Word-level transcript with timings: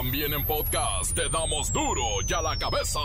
También 0.00 0.32
en 0.32 0.44
podcast 0.44 1.12
te 1.12 1.28
damos 1.28 1.72
duro 1.72 2.04
y 2.24 2.32
a 2.32 2.40
la 2.40 2.56
cabeza. 2.56 3.00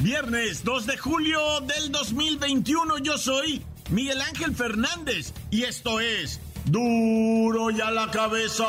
Viernes 0.00 0.64
2 0.64 0.86
de 0.86 0.96
julio 0.98 1.60
del 1.60 1.92
2021 1.92 2.98
yo 2.98 3.18
soy 3.18 3.62
Miguel 3.90 4.20
Ángel 4.20 4.56
Fernández 4.56 5.32
y 5.52 5.62
esto 5.62 6.00
es 6.00 6.40
duro 6.64 7.70
y 7.70 7.80
a 7.80 7.92
la 7.92 8.10
cabeza. 8.10 8.66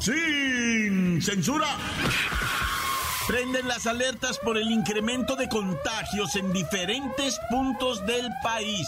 Sin 0.00 1.22
censura. 1.22 1.68
Prenden 3.26 3.66
las 3.66 3.88
alertas 3.88 4.38
por 4.38 4.56
el 4.56 4.70
incremento 4.70 5.34
de 5.34 5.48
contagios 5.48 6.36
en 6.36 6.52
diferentes 6.52 7.40
puntos 7.50 8.06
del 8.06 8.30
país. 8.40 8.86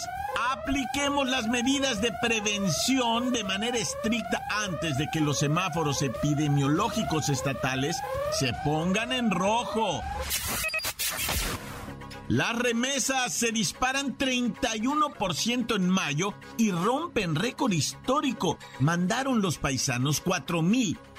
Apliquemos 0.51 1.27
las 1.27 1.49
medidas 1.49 2.01
de 2.01 2.13
prevención 2.21 3.33
de 3.33 3.43
manera 3.43 3.77
estricta 3.77 4.41
antes 4.63 4.97
de 4.97 5.09
que 5.11 5.19
los 5.19 5.39
semáforos 5.39 6.01
epidemiológicos 6.01 7.27
estatales 7.27 7.97
se 8.39 8.53
pongan 8.63 9.11
en 9.11 9.29
rojo. 9.29 10.01
Las 12.29 12.55
remesas 12.55 13.33
se 13.33 13.51
disparan 13.51 14.15
31% 14.15 15.75
en 15.75 15.89
mayo 15.89 16.35
y 16.57 16.69
rompen 16.69 17.33
récord 17.33 17.71
histórico. 17.71 18.59
Mandaron 18.79 19.41
los 19.41 19.57
paisanos 19.57 20.21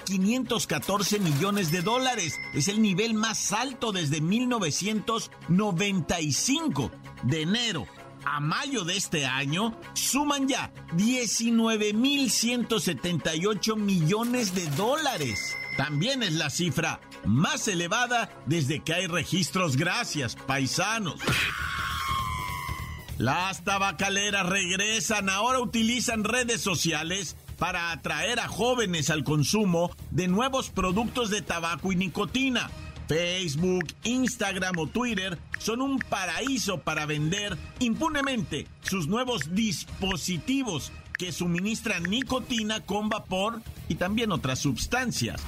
4.514 0.05 1.19
millones 1.19 1.71
de 1.71 1.81
dólares. 1.81 2.39
Es 2.53 2.67
el 2.67 2.81
nivel 2.81 3.13
más 3.13 3.53
alto 3.53 3.91
desde 3.91 4.21
1995. 4.21 6.91
De 7.23 7.41
enero 7.41 7.87
a 8.23 8.39
mayo 8.39 8.83
de 8.83 8.97
este 8.97 9.25
año 9.25 9.75
suman 9.93 10.47
ya 10.47 10.71
19.178 10.93 13.75
millones 13.75 14.53
de 14.55 14.65
dólares. 14.71 15.55
También 15.77 16.23
es 16.23 16.33
la 16.33 16.49
cifra 16.49 16.99
más 17.25 17.67
elevada 17.67 18.31
desde 18.45 18.83
que 18.83 18.93
hay 18.93 19.07
registros. 19.07 19.77
Gracias, 19.77 20.35
paisanos. 20.35 21.19
Las 23.17 23.63
tabacaleras 23.63 24.45
regresan, 24.47 25.29
ahora 25.29 25.59
utilizan 25.59 26.23
redes 26.23 26.61
sociales 26.61 27.35
para 27.61 27.91
atraer 27.91 28.39
a 28.39 28.47
jóvenes 28.47 29.11
al 29.11 29.23
consumo 29.23 29.91
de 30.09 30.27
nuevos 30.27 30.71
productos 30.71 31.29
de 31.29 31.43
tabaco 31.43 31.91
y 31.91 31.95
nicotina. 31.95 32.71
Facebook, 33.07 33.85
Instagram 34.03 34.79
o 34.79 34.87
Twitter 34.87 35.37
son 35.59 35.83
un 35.83 35.99
paraíso 35.99 36.79
para 36.79 37.05
vender 37.05 37.55
impunemente 37.77 38.65
sus 38.81 39.07
nuevos 39.07 39.53
dispositivos 39.53 40.91
que 41.19 41.31
suministran 41.31 42.01
nicotina 42.01 42.79
con 42.79 43.09
vapor 43.09 43.61
y 43.87 43.93
también 43.93 44.31
otras 44.31 44.57
sustancias. 44.57 45.39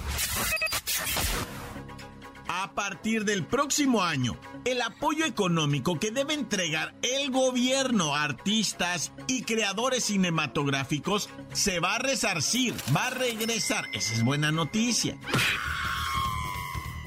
A 2.64 2.76
partir 2.76 3.26
del 3.26 3.46
próximo 3.46 4.04
año, 4.04 4.40
el 4.64 4.82
apoyo 4.82 5.26
económico 5.26 6.00
que 6.00 6.12
debe 6.12 6.34
entregar 6.34 6.96
el 7.02 7.30
gobierno 7.30 8.16
a 8.16 8.24
artistas 8.24 9.12
y 9.28 9.42
creadores 9.42 10.06
cinematográficos 10.06 11.30
se 11.52 11.82
va 11.82 11.96
a 11.96 12.00
resarcir, 12.00 12.74
va 12.96 13.08
a 13.08 13.10
regresar. 13.10 13.84
Esa 13.92 14.14
es 14.14 14.24
buena 14.24 14.54
noticia. 14.54 15.18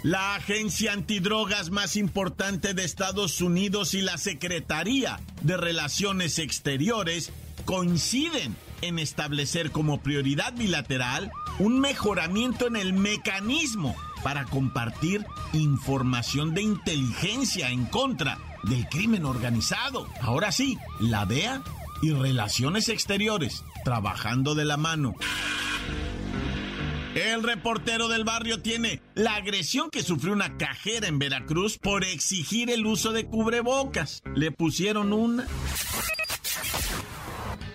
La 0.02 0.34
agencia 0.34 0.92
antidrogas 0.92 1.70
más 1.70 1.96
importante 1.96 2.74
de 2.74 2.84
Estados 2.84 3.40
Unidos 3.40 3.94
y 3.94 4.02
la 4.02 4.18
Secretaría 4.18 5.20
de 5.40 5.56
Relaciones 5.56 6.39
Exteriores 6.39 7.33
coinciden 7.64 8.55
en 8.83 8.98
establecer 8.98 9.70
como 9.70 10.02
prioridad 10.02 10.52
bilateral 10.52 11.33
un 11.58 11.80
mejoramiento 11.80 12.66
en 12.66 12.77
el 12.77 12.92
mecanismo 12.92 13.96
para 14.27 14.45
compartir 14.45 15.25
información 15.53 16.53
de 16.53 16.61
inteligencia 16.61 17.70
en 17.70 17.87
contra 17.87 18.39
del 18.64 18.85
crimen 18.89 19.25
organizado. 19.25 20.09
Ahora 20.20 20.51
sí, 20.51 20.77
la 20.98 21.27
DEA 21.27 21.63
y 22.03 22.11
Relaciones 22.11 22.89
Exteriores 22.89 23.63
trabajando 23.85 24.57
de 24.57 24.64
la 24.64 24.77
mano. 24.77 25.14
El 27.14 27.45
reportero 27.45 28.09
del 28.09 28.25
barrio 28.25 28.61
tiene 28.63 29.01
la 29.14 29.37
agresión 29.37 29.91
que 29.91 30.03
sufrió 30.03 30.33
una 30.33 30.57
cajera 30.57 31.07
en 31.07 31.20
Veracruz 31.20 31.79
por 31.79 32.03
exigir 32.03 32.69
el 32.69 32.85
uso 32.85 33.13
de 33.13 33.27
cubrebocas. 33.27 34.25
Le 34.35 34.51
pusieron 34.51 35.13
una. 35.13 35.47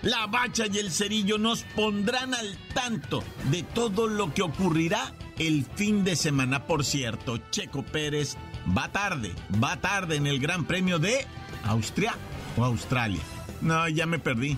La 0.02 0.26
bacha 0.26 0.66
y 0.70 0.76
el 0.76 0.90
cerillo 0.90 1.38
nos 1.38 1.62
pondrán 1.74 2.34
al 2.34 2.58
tanto 2.74 3.24
de 3.50 3.62
todo 3.62 4.06
lo 4.06 4.34
que 4.34 4.42
ocurrirá 4.42 5.14
el 5.38 5.64
fin 5.74 6.04
de 6.04 6.16
semana. 6.16 6.66
Por 6.66 6.84
cierto, 6.84 7.38
Checo 7.50 7.82
Pérez 7.82 8.36
va 8.76 8.88
tarde, 8.88 9.32
va 9.62 9.80
tarde 9.80 10.16
en 10.16 10.26
el 10.26 10.38
Gran 10.38 10.64
Premio 10.64 10.98
de 10.98 11.26
Austria 11.64 12.14
o 12.56 12.64
Australia. 12.64 13.20
No, 13.60 13.88
ya 13.88 14.06
me 14.06 14.18
perdí 14.18 14.56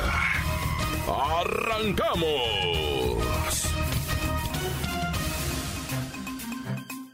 ¡Arrancamos! 1.07 2.51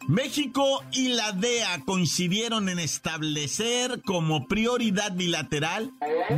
México 0.08 0.84
y 0.94 1.10
la 1.10 1.34
DEA 1.34 1.82
coincidieron 1.86 2.70
en 2.70 2.80
establecer 2.80 4.02
como 4.04 4.48
prioridad 4.48 5.12
bilateral 5.14 5.92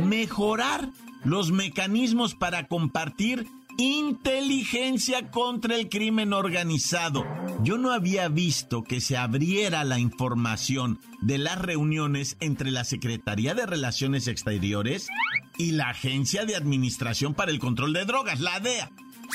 mejorar 0.04 0.88
los 1.24 1.52
mecanismos 1.52 2.34
para 2.34 2.66
compartir 2.66 3.46
inteligencia 3.80 5.30
contra 5.30 5.74
el 5.74 5.88
crimen 5.88 6.34
organizado. 6.34 7.24
Yo 7.62 7.78
no 7.78 7.92
había 7.92 8.28
visto 8.28 8.84
que 8.84 9.00
se 9.00 9.16
abriera 9.16 9.84
la 9.84 9.98
información 9.98 11.00
de 11.22 11.38
las 11.38 11.58
reuniones 11.58 12.36
entre 12.40 12.70
la 12.70 12.84
Secretaría 12.84 13.54
de 13.54 13.64
Relaciones 13.64 14.26
Exteriores 14.26 15.08
y 15.56 15.72
la 15.72 15.88
Agencia 15.90 16.44
de 16.44 16.56
Administración 16.56 17.32
para 17.32 17.50
el 17.50 17.58
Control 17.58 17.94
de 17.94 18.04
Drogas, 18.04 18.40
la 18.40 18.60
DEA. 18.60 18.90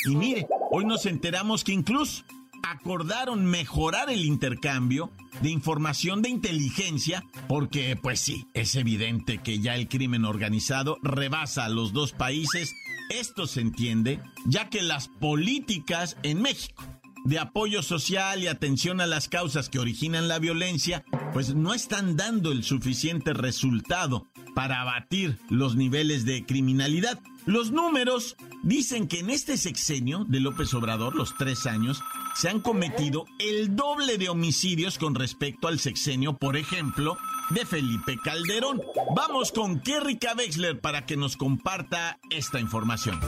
Y 0.05 0.15
mire, 0.15 0.47
hoy 0.71 0.85
nos 0.85 1.07
enteramos 1.07 1.63
que 1.63 1.73
incluso 1.73 2.23
acordaron 2.65 3.45
mejorar 3.45 4.09
el 4.09 4.25
intercambio 4.25 5.11
de 5.41 5.49
información 5.49 6.21
de 6.21 6.29
inteligencia 6.29 7.23
porque, 7.47 7.95
pues 7.95 8.19
sí, 8.19 8.47
es 8.53 8.75
evidente 8.75 9.37
que 9.37 9.59
ya 9.59 9.75
el 9.75 9.87
crimen 9.87 10.25
organizado 10.25 10.97
rebasa 11.01 11.65
a 11.65 11.69
los 11.69 11.93
dos 11.93 12.11
países. 12.11 12.73
Esto 13.09 13.47
se 13.47 13.61
entiende 13.61 14.19
ya 14.45 14.69
que 14.69 14.81
las 14.81 15.07
políticas 15.07 16.17
en 16.23 16.41
México 16.41 16.83
de 17.25 17.39
apoyo 17.39 17.81
social 17.81 18.43
y 18.43 18.47
atención 18.47 19.01
a 19.01 19.07
las 19.07 19.27
causas 19.27 19.69
que 19.69 19.79
originan 19.79 20.27
la 20.27 20.37
violencia, 20.37 21.03
pues 21.33 21.55
no 21.55 21.73
están 21.73 22.15
dando 22.15 22.51
el 22.51 22.63
suficiente 22.63 23.33
resultado 23.33 24.27
para 24.53 24.81
abatir 24.81 25.39
los 25.49 25.75
niveles 25.75 26.23
de 26.25 26.45
criminalidad. 26.45 27.19
Los 27.45 27.71
números 27.71 28.35
dicen 28.63 29.07
que 29.07 29.19
en 29.19 29.31
este 29.31 29.57
sexenio 29.57 30.23
de 30.27 30.39
López 30.39 30.73
Obrador, 30.75 31.15
los 31.15 31.35
tres 31.35 31.65
años, 31.65 32.01
se 32.35 32.49
han 32.49 32.59
cometido 32.59 33.25
el 33.39 33.75
doble 33.75 34.17
de 34.17 34.29
homicidios 34.29 34.97
con 34.97 35.15
respecto 35.15 35.67
al 35.67 35.79
sexenio, 35.79 36.37
por 36.37 36.57
ejemplo, 36.57 37.17
de 37.49 37.65
Felipe 37.65 38.17
Calderón. 38.23 38.81
Vamos 39.15 39.51
con 39.51 39.79
Kerry 39.79 40.19
Wexler 40.37 40.79
para 40.79 41.05
que 41.05 41.17
nos 41.17 41.37
comparta 41.37 42.19
esta 42.29 42.59
información. 42.59 43.19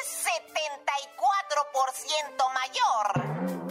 es 0.00 0.24
74% 0.24 2.52
mayor, 2.54 3.12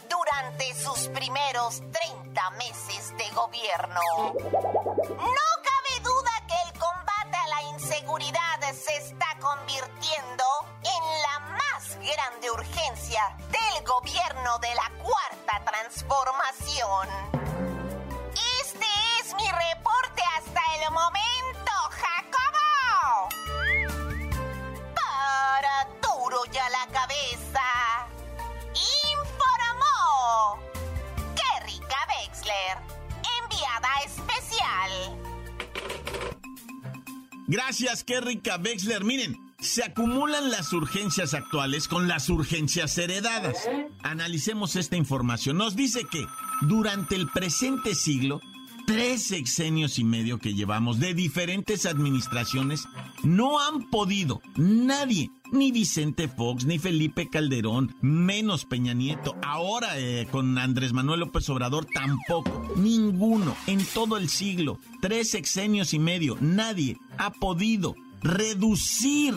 durante 0.08 0.74
sus 0.74 1.08
primeros 1.08 1.80
30 1.92 2.50
meses 2.52 3.14
de 3.16 3.28
gobierno. 3.30 4.00
No 4.24 4.32
cabe 5.62 6.00
duda 6.02 6.32
que 6.46 6.54
el 6.68 6.72
combate 6.78 7.36
a 7.36 7.48
la 7.48 7.62
inseguridad 7.74 8.51
se 8.72 8.96
está 8.96 9.26
convirtiendo 9.38 10.44
en 10.82 11.22
la 11.22 11.38
más 11.56 11.96
grande 11.98 12.50
urgencia 12.50 13.36
del 13.50 13.84
gobierno 13.84 14.58
de 14.60 14.74
la 14.74 14.90
cuarta 15.02 15.62
transformación. 15.70 17.08
Este 18.62 18.86
es 19.20 19.34
mi 19.34 19.46
reporte 19.46 20.22
hasta 20.38 20.60
el 20.76 20.90
momento, 20.90 21.72
Jacobo. 22.00 23.28
Para 24.94 25.86
duro 26.00 26.44
ya 26.46 26.68
la 26.70 26.86
cabeza. 26.86 28.06
Informó 29.12 30.58
Kerrika 31.34 32.06
Wexler, 32.08 32.78
enviada 33.42 34.00
especial. 34.06 35.31
Gracias, 37.46 38.04
qué 38.04 38.20
rica 38.20 38.56
Wexler. 38.56 39.04
Miren, 39.04 39.36
se 39.58 39.84
acumulan 39.84 40.50
las 40.50 40.72
urgencias 40.72 41.34
actuales 41.34 41.88
con 41.88 42.08
las 42.08 42.28
urgencias 42.28 42.96
heredadas. 42.98 43.56
Analicemos 44.02 44.76
esta 44.76 44.96
información. 44.96 45.56
Nos 45.56 45.76
dice 45.76 46.04
que 46.10 46.24
durante 46.62 47.14
el 47.16 47.28
presente 47.28 47.94
siglo, 47.94 48.40
tres 48.86 49.24
sexenios 49.24 49.98
y 49.98 50.04
medio 50.04 50.38
que 50.38 50.54
llevamos 50.54 50.98
de 50.98 51.14
diferentes 51.14 51.86
administraciones, 51.86 52.86
no 53.22 53.60
han 53.60 53.88
podido 53.90 54.40
nadie, 54.56 55.30
ni 55.50 55.72
Vicente 55.72 56.28
Fox, 56.28 56.64
ni 56.64 56.78
Felipe 56.78 57.28
Calderón, 57.28 57.94
menos 58.00 58.64
Peña 58.64 58.94
Nieto, 58.94 59.36
ahora 59.42 59.98
eh, 59.98 60.26
con 60.30 60.58
Andrés 60.58 60.92
Manuel 60.92 61.20
López 61.20 61.48
Obrador 61.50 61.86
tampoco, 61.86 62.72
ninguno 62.76 63.56
en 63.66 63.84
todo 63.84 64.16
el 64.16 64.28
siglo, 64.28 64.78
tres 65.00 65.30
sexenios 65.30 65.94
y 65.94 65.98
medio, 65.98 66.36
nadie 66.40 66.98
ha 67.18 67.30
podido 67.30 67.94
reducir, 68.22 69.34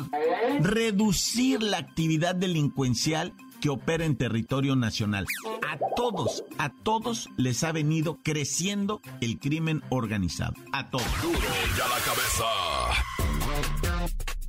reducir 0.61 1.63
la 1.63 1.77
actividad 1.77 2.35
delincuencial 2.35 3.33
que 3.65 3.71
opera 3.71 4.05
en 4.05 4.15
territorio 4.15 4.75
nacional. 4.75 5.25
A 5.67 5.79
todos, 5.95 6.43
a 6.59 6.69
todos 6.69 7.29
les 7.35 7.63
ha 7.63 7.71
venido 7.71 8.19
creciendo 8.21 9.01
el 9.21 9.39
crimen 9.39 9.81
organizado. 9.89 10.53
A 10.71 10.91
todos. 10.91 11.07
Duro 11.23 11.39
ya 11.75 11.87
la 11.87 11.97
cabeza. 12.05 12.45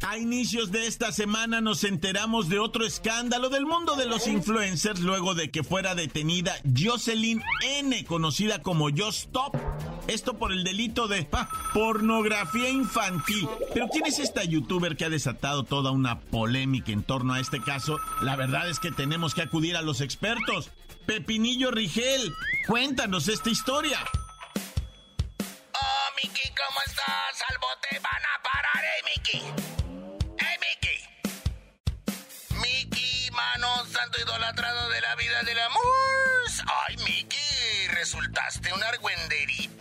A 0.06 0.18
inicios 0.18 0.70
de 0.70 0.86
esta 0.86 1.12
semana 1.12 1.62
nos 1.62 1.84
enteramos 1.84 2.50
de 2.50 2.58
otro 2.58 2.84
escándalo 2.84 3.48
del 3.48 3.64
mundo 3.64 3.96
de 3.96 4.04
los 4.04 4.26
influencers 4.26 5.00
luego 5.00 5.34
de 5.34 5.50
que 5.50 5.64
fuera 5.64 5.94
detenida 5.94 6.52
Jocelyn 6.76 7.40
N, 7.78 8.04
conocida 8.04 8.60
como 8.60 8.90
Yo 8.90 9.08
Stop. 9.08 9.56
Esto 10.08 10.38
por 10.38 10.52
el 10.52 10.62
delito 10.62 11.08
de 11.08 11.28
ah, 11.32 11.48
pornografía 11.74 12.68
infantil. 12.68 13.48
Pero 13.74 13.88
¿quién 13.88 14.06
es 14.06 14.18
esta 14.18 14.44
youtuber 14.44 14.96
que 14.96 15.04
ha 15.04 15.10
desatado 15.10 15.64
toda 15.64 15.90
una 15.90 16.20
polémica 16.20 16.92
en 16.92 17.02
torno 17.02 17.34
a 17.34 17.40
este 17.40 17.60
caso? 17.60 17.98
La 18.20 18.36
verdad 18.36 18.68
es 18.70 18.78
que 18.78 18.92
tenemos 18.92 19.34
que 19.34 19.42
acudir 19.42 19.76
a 19.76 19.82
los 19.82 20.00
expertos. 20.00 20.70
Pepinillo 21.06 21.70
Rigel, 21.70 22.32
cuéntanos 22.66 23.28
esta 23.28 23.50
historia. 23.50 23.98
Oh, 25.38 26.08
Miki, 26.16 26.48
¿cómo 26.50 26.80
estás? 26.86 27.42
Al 27.48 27.58
bote 27.58 28.00
van 28.02 28.22
a 28.22 28.42
parar, 28.42 28.84
eh, 28.84 29.02
Miki. 29.04 29.38
¡Eh, 30.38 30.58
Miki! 30.62 30.96
Miki, 32.60 33.30
mano 33.32 33.84
santo 33.86 34.20
idolatrado 34.20 34.88
de 34.88 35.00
la 35.00 35.14
vida 35.16 35.42
del 35.42 35.58
amor. 35.58 35.82
Ay, 36.88 36.96
Miki, 36.98 37.88
resultaste 37.92 38.72
un 38.72 38.82
argüenderito. 38.82 39.75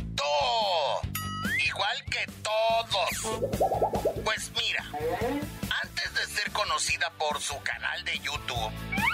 Igual 1.66 2.06
que 2.06 2.26
todos. 2.44 3.10
Pues 4.24 4.52
mira, 4.52 4.84
antes 5.84 6.14
de 6.14 6.26
ser 6.28 6.52
conocida 6.52 7.12
por 7.18 7.42
su 7.42 7.60
canal 7.64 8.04
de 8.06 8.20
YouTube, 8.20 8.72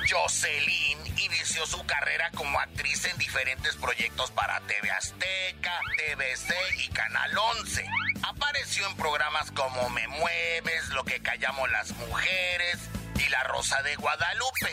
Jocelyn 0.10 1.00
inició 1.18 1.66
su 1.66 1.84
carrera 1.86 2.30
como 2.36 2.60
actriz 2.60 3.06
en 3.06 3.18
diferentes 3.18 3.76
proyectos 3.76 4.32
para 4.32 4.60
TV 4.62 4.92
Azteca, 4.92 5.80
TVC 5.98 6.54
y 6.80 6.88
Canal 6.90 7.38
11. 7.38 7.86
Apareció 8.24 8.88
en 8.88 8.96
programas 8.96 9.52
como 9.52 9.90
Me 9.90 10.08
Mueves, 10.08 10.90
Lo 10.90 11.04
que 11.04 11.22
callamos 11.22 11.70
las 11.72 11.92
mujeres 11.92 12.80
y 13.26 13.30
La 13.30 13.44
Rosa 13.44 13.82
de 13.84 13.96
Guadalupe. 13.96 14.70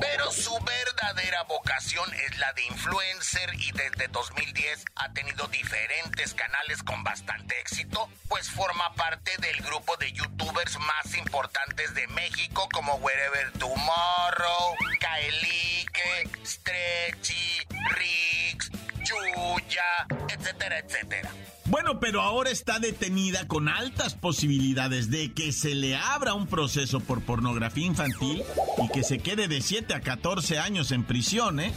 Pero 0.00 0.30
su 0.30 0.52
verdadera 0.60 1.42
vocación 1.44 2.12
es 2.14 2.38
la 2.38 2.52
de 2.52 2.64
influencer 2.64 3.54
y 3.54 3.72
desde 3.72 4.08
2010 4.08 4.84
ha 4.96 5.12
tenido 5.12 5.46
diferentes 5.48 6.34
canales 6.34 6.82
con 6.82 7.02
bastante 7.04 7.58
éxito, 7.60 8.08
pues 8.28 8.50
forma 8.50 8.94
parte 8.94 9.32
del 9.38 9.60
grupo 9.62 9.96
de 9.96 10.12
youtubers 10.12 10.78
más 10.78 11.14
importantes 11.16 11.94
de 11.94 12.06
México 12.08 12.68
como 12.72 12.94
Wherever 12.96 13.52
Tomorrow, 13.52 14.76
Kaelike, 15.00 16.30
Stretchy, 16.44 17.66
Rix, 17.90 18.70
Chuya, 19.04 20.06
etcétera, 20.28 20.78
etcétera. 20.78 21.30
Bueno, 21.66 21.98
pero 21.98 22.20
ahora 22.20 22.50
está 22.50 22.78
detenida 22.78 23.46
con 23.48 23.68
altas 23.68 24.14
posibilidades 24.14 25.10
de 25.10 25.32
que 25.32 25.52
se 25.52 25.74
le 25.74 25.96
abra 25.96 26.34
un 26.34 26.46
proceso 26.46 27.00
por 27.00 27.22
pornografía 27.22 27.86
infantil 27.86 28.42
y 28.82 28.88
que 28.88 29.02
se 29.02 29.18
quede 29.18 29.48
de 29.48 29.60
7 29.60 29.94
a 29.94 30.00
14 30.00 30.58
años 30.58 30.90
en 30.92 31.04
prisión, 31.04 31.60
¿eh? 31.60 31.72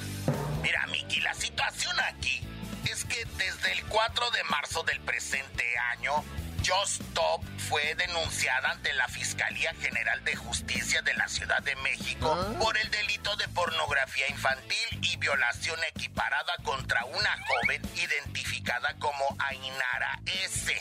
Mira, 0.61 0.85
Miki, 0.87 1.21
la 1.21 1.33
situación 1.33 1.95
aquí 2.11 2.41
es 2.91 3.05
que 3.05 3.25
desde 3.37 3.73
el 3.73 3.83
4 3.85 4.31
de 4.31 4.43
marzo 4.49 4.83
del 4.83 4.99
presente 5.01 5.63
año, 5.93 6.23
Just 6.67 7.01
Stop 7.01 7.45
fue 7.69 7.95
denunciada 7.95 8.71
ante 8.71 8.91
la 8.95 9.07
Fiscalía 9.07 9.73
General 9.75 10.21
de 10.25 10.35
Justicia 10.35 11.01
de 11.01 11.13
la 11.13 11.29
Ciudad 11.29 11.61
de 11.63 11.73
México 11.77 12.37
¿Ah? 12.37 12.59
por 12.59 12.77
el 12.77 12.91
delito 12.91 13.33
de 13.37 13.47
pornografía 13.47 14.27
infantil 14.27 14.99
y 15.01 15.15
violación 15.15 15.79
equiparada 15.85 16.57
contra 16.63 17.05
una 17.05 17.37
joven 17.47 17.81
identificada 17.95 18.93
como 18.99 19.23
Ainara 19.39 20.19
S. 20.25 20.73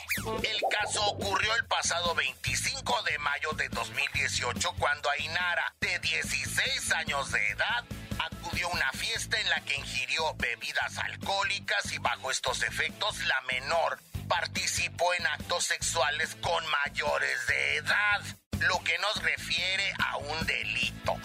El 0.43 0.61
caso 0.69 1.05
ocurrió 1.05 1.55
el 1.55 1.65
pasado 1.67 2.13
25 2.15 3.03
de 3.03 3.17
mayo 3.19 3.53
de 3.53 3.69
2018 3.69 4.73
cuando 4.77 5.09
Ainara, 5.11 5.73
de 5.79 5.99
16 5.99 6.91
años 6.95 7.31
de 7.31 7.47
edad, 7.47 7.85
acudió 8.19 8.67
a 8.67 8.71
una 8.71 8.91
fiesta 8.91 9.39
en 9.39 9.49
la 9.49 9.61
que 9.61 9.75
ingirió 9.75 10.35
bebidas 10.35 10.97
alcohólicas 10.97 11.93
y 11.93 11.97
bajo 11.99 12.29
estos 12.29 12.61
efectos 12.63 13.19
la 13.25 13.39
menor 13.47 13.99
participó 14.27 15.13
en 15.13 15.27
actos 15.27 15.65
sexuales 15.65 16.35
con 16.41 16.63
mayores 16.85 17.47
de 17.47 17.75
edad 17.77 18.21
lo 18.61 18.83
que 18.83 18.97
nos 18.97 19.21
refiere 19.21 19.93
a 20.03 20.17
un 20.17 20.45
delito. 20.45 21.15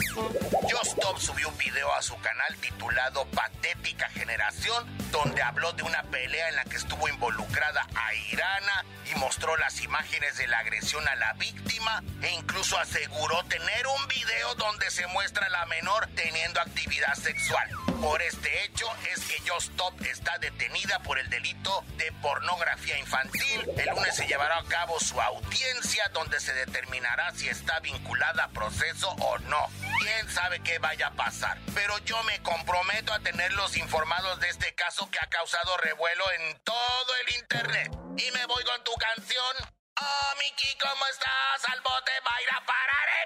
Justop 0.71 1.19
subió 1.19 1.49
un 1.49 1.57
video 1.57 1.93
a 1.95 2.03
su 2.03 2.15
canal 2.21 2.55
titulado 2.57 3.25
Patética 3.27 4.09
Generación, 4.11 4.85
donde 5.11 5.43
habló 5.43 5.73
de 5.73 5.83
una 5.83 6.03
pelea 6.05 6.49
en 6.51 6.57
la 6.57 6.65
que 6.65 6.77
estuvo 6.77 7.09
involucrada 7.09 7.87
a 7.95 8.15
Irana 8.15 8.85
y 9.11 9.19
mostró 9.19 9.57
las 9.57 9.81
imágenes 9.81 10.37
de 10.37 10.47
la 10.47 10.59
agresión 10.59 11.07
a 11.09 11.17
la 11.17 11.33
víctima 11.35 12.03
e 12.21 12.31
incluso 12.33 12.79
aseguró 12.79 13.43
tener 13.45 13.87
un 13.87 14.09
video 14.09 14.55
donde 14.57 14.91
se 14.91 15.07
muestra 15.07 15.47
a 15.47 15.51
la 15.51 15.67
menor 15.67 16.09
teniendo 16.15 16.61
actividad 16.61 17.15
sexual. 17.15 17.69
Por 18.03 18.21
este 18.21 18.65
hecho 18.65 18.85
es 19.13 19.21
que 19.27 19.49
Justop 19.49 20.03
está 20.03 20.37
detenida 20.39 20.99
por 21.05 21.21
el 21.21 21.31
delito 21.31 21.85
de 21.97 22.11
pornografía 22.21 22.99
infantil. 22.99 23.71
El 23.77 23.91
lunes 23.91 24.17
se 24.17 24.27
llevará 24.27 24.59
a 24.59 24.65
cabo 24.65 24.99
su 24.99 25.21
audiencia 25.21 26.09
donde 26.13 26.41
se 26.41 26.53
determinará 26.53 27.31
si 27.31 27.49
está 27.49 27.79
vinculada 27.79 28.43
a 28.43 28.49
proceso 28.49 29.09
o 29.09 29.39
no. 29.39 29.69
Quién 30.01 30.29
sabe 30.29 30.59
qué 30.65 30.81
vaya 30.81 31.07
a 31.07 31.13
pasar. 31.13 31.59
Pero 31.75 31.97
yo 31.99 32.21
me 32.25 32.43
comprometo 32.43 33.13
a 33.13 33.21
tenerlos 33.21 33.77
informados 33.77 34.41
de 34.41 34.49
este 34.49 34.75
caso 34.75 35.09
que 35.09 35.21
ha 35.21 35.29
causado 35.29 35.77
revuelo 35.77 36.25
en 36.41 36.59
todo 36.65 37.17
el 37.25 37.37
internet. 37.37 37.93
Y 38.19 38.33
me 38.33 38.47
voy 38.47 38.65
con 38.65 38.83
tu 38.83 38.93
canción. 38.95 39.57
Oh, 40.01 40.35
Miki, 40.39 40.77
¿cómo 40.77 41.07
estás? 41.07 41.71
Al 41.73 41.81
bote 41.83 42.11
va 42.27 42.35
a 42.35 42.43
ir 42.43 42.49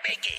Miki. 0.07 0.39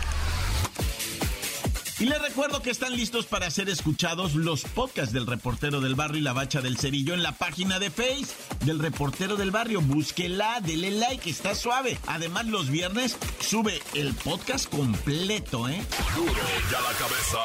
Y 2.01 2.05
les 2.05 2.19
recuerdo 2.19 2.63
que 2.63 2.71
están 2.71 2.95
listos 2.95 3.27
para 3.27 3.51
ser 3.51 3.69
escuchados 3.69 4.33
los 4.33 4.63
podcasts 4.63 5.13
del 5.13 5.27
reportero 5.27 5.81
del 5.81 5.93
barrio 5.93 6.17
y 6.17 6.23
la 6.23 6.33
bacha 6.33 6.59
del 6.59 6.77
cerillo 6.77 7.13
en 7.13 7.21
la 7.21 7.33
página 7.33 7.77
de 7.77 7.91
Face 7.91 8.33
del 8.65 8.79
reportero 8.79 9.35
del 9.35 9.51
barrio. 9.51 9.81
Búsquela, 9.81 10.61
dele 10.61 10.89
like, 10.89 11.29
está 11.29 11.53
suave. 11.53 11.99
Además, 12.07 12.47
los 12.47 12.71
viernes 12.71 13.19
sube 13.39 13.79
el 13.93 14.15
podcast 14.15 14.67
completo, 14.67 15.69
¿eh? 15.69 15.79
Duro 16.15 16.31
y 16.31 16.73
a 16.73 16.81
la 16.81 16.93
cabeza 16.97 17.37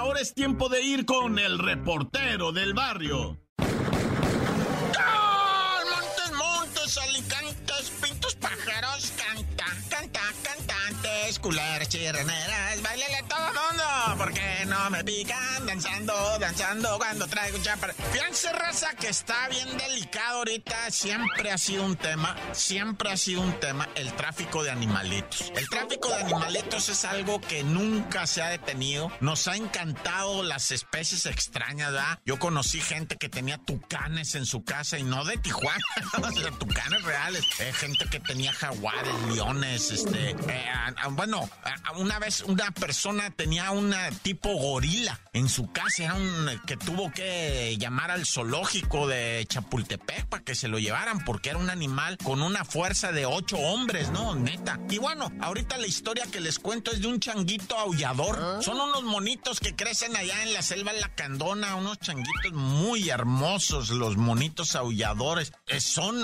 ahora 0.00 0.20
es 0.20 0.32
tiempo 0.34 0.70
de 0.70 0.82
ir 0.82 1.04
con 1.04 1.38
el 1.38 1.58
reportero 1.58 2.52
del 2.52 2.72
barrio. 2.72 3.38
Cantantes, 11.30 11.38
culeras, 11.38 11.88
chirreneras, 11.88 12.82
bailele 12.82 13.22
todo 13.28 13.69
mundo, 14.20 14.24
porque 14.24 14.66
no 14.66 14.90
me 14.90 15.04
pican 15.04 15.66
danzando, 15.66 16.38
danzando 16.38 16.98
cuando 16.98 17.26
traigo 17.26 17.58
chapar. 17.58 17.94
Fíjense, 18.12 18.52
raza, 18.52 18.94
que 18.94 19.08
está 19.08 19.48
bien 19.48 19.76
delicado 19.76 20.38
ahorita, 20.38 20.90
siempre 20.90 21.50
ha 21.50 21.58
sido 21.58 21.84
un 21.84 21.96
tema, 21.96 22.36
siempre 22.52 23.10
ha 23.10 23.16
sido 23.16 23.42
un 23.42 23.58
tema 23.60 23.88
el 23.94 24.12
tráfico 24.14 24.62
de 24.62 24.70
animalitos. 24.70 25.52
El 25.56 25.68
tráfico 25.68 26.08
de 26.08 26.16
animalitos 26.16 26.88
es 26.88 27.04
algo 27.04 27.40
que 27.40 27.62
nunca 27.62 28.26
se 28.26 28.42
ha 28.42 28.48
detenido, 28.48 29.10
nos 29.20 29.48
ha 29.48 29.56
encantado 29.56 30.42
las 30.42 30.70
especies 30.70 31.26
extrañas, 31.26 31.92
¿verdad? 31.92 32.18
Yo 32.24 32.38
conocí 32.38 32.80
gente 32.80 33.16
que 33.16 33.28
tenía 33.28 33.58
tucanes 33.58 34.34
en 34.34 34.46
su 34.46 34.64
casa 34.64 34.98
y 34.98 35.02
no 35.02 35.24
de 35.24 35.36
Tijuana, 35.38 35.84
o 36.22 36.30
sea, 36.30 36.50
tucanes 36.52 37.02
reales, 37.02 37.44
eh, 37.60 37.72
gente 37.72 38.06
que 38.10 38.20
tenía 38.20 38.52
jaguares, 38.52 39.14
leones, 39.32 39.90
este, 39.90 40.30
eh, 40.30 40.72
bueno, 41.10 41.48
una 41.96 42.18
vez 42.18 42.42
una 42.42 42.70
persona 42.70 43.30
tenía 43.30 43.70
un 43.70 43.92
tipo 44.14 44.54
gorila 44.54 45.20
en 45.32 45.48
su 45.48 45.70
casa, 45.72 46.04
era 46.04 46.14
un 46.14 46.60
que 46.66 46.76
tuvo 46.76 47.12
que 47.12 47.76
llamar 47.78 48.10
al 48.10 48.26
zoológico 48.26 49.06
de 49.06 49.44
Chapultepec 49.48 50.26
para 50.26 50.42
que 50.42 50.54
se 50.54 50.68
lo 50.68 50.78
llevaran 50.78 51.24
porque 51.24 51.50
era 51.50 51.58
un 51.58 51.70
animal 51.70 52.18
con 52.18 52.42
una 52.42 52.64
fuerza 52.64 53.12
de 53.12 53.26
ocho 53.26 53.56
hombres, 53.58 54.10
¿no? 54.10 54.34
Neta. 54.34 54.78
Y 54.88 54.98
bueno, 54.98 55.30
ahorita 55.40 55.78
la 55.78 55.86
historia 55.86 56.26
que 56.30 56.40
les 56.40 56.58
cuento 56.58 56.90
es 56.90 57.00
de 57.00 57.08
un 57.08 57.20
changuito 57.20 57.78
aullador. 57.78 58.38
¿Ah? 58.40 58.58
Son 58.62 58.80
unos 58.80 59.02
monitos 59.02 59.60
que 59.60 59.74
crecen 59.74 60.16
allá 60.16 60.42
en 60.42 60.52
la 60.52 60.62
selva 60.62 60.92
La 60.92 61.14
Candona, 61.14 61.76
unos 61.76 61.98
changuitos 61.98 62.52
muy 62.52 63.10
hermosos, 63.10 63.90
los 63.90 64.16
monitos 64.16 64.74
aulladores. 64.74 65.52
Eh, 65.66 65.80
son 65.80 66.20